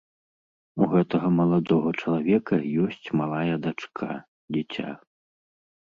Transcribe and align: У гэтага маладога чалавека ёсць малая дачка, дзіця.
У 0.83 0.87
гэтага 0.93 1.27
маладога 1.41 1.89
чалавека 2.01 2.55
ёсць 2.87 3.07
малая 3.23 3.55
дачка, 3.71 4.07
дзіця. 4.57 4.89